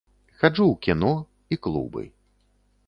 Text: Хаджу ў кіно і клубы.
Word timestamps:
Хаджу 0.43 0.65
ў 0.69 0.75
кіно 0.87 1.11
і 1.55 1.61
клубы. 1.67 2.03